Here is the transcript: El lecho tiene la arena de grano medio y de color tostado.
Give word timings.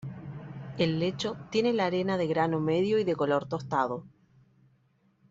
El 0.79 0.97
lecho 0.99 1.37
tiene 1.51 1.73
la 1.73 1.85
arena 1.85 2.17
de 2.17 2.25
grano 2.25 2.59
medio 2.59 2.97
y 2.97 3.03
de 3.03 3.15
color 3.15 3.47
tostado. 3.47 4.03